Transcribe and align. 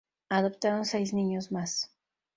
Adoptaron 0.31 0.83
seis 0.83 1.13
niños 1.13 1.51
más. 1.51 1.91